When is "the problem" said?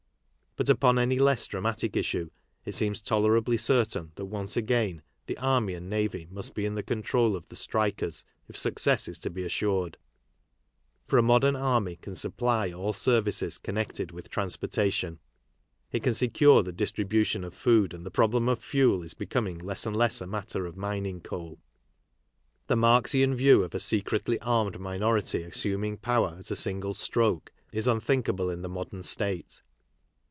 18.05-18.49